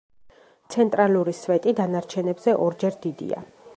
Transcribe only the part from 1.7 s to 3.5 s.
დანარჩენებზე ორჯერ დიდია.